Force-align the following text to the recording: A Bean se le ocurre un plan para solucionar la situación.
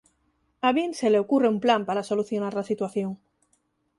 A 0.69 0.71
Bean 0.75 0.95
se 0.95 1.11
le 1.11 1.19
ocurre 1.19 1.47
un 1.53 1.59
plan 1.65 1.85
para 1.85 2.01
solucionar 2.09 2.55
la 2.55 2.63
situación. 2.63 3.19